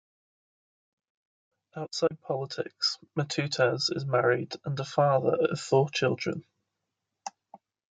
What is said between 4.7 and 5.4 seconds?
a father